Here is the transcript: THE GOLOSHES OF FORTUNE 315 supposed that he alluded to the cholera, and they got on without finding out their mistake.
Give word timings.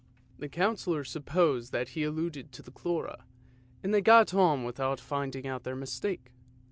THE 0.39 0.47
GOLOSHES 0.47 0.47
OF 0.47 0.83
FORTUNE 0.83 1.03
315 1.03 1.05
supposed 1.11 1.71
that 1.73 1.89
he 1.89 2.03
alluded 2.03 2.51
to 2.53 2.61
the 2.63 2.71
cholera, 2.71 3.23
and 3.83 3.93
they 3.93 4.01
got 4.01 4.33
on 4.33 4.63
without 4.63 4.99
finding 4.99 5.45
out 5.45 5.63
their 5.63 5.75
mistake. 5.75 6.31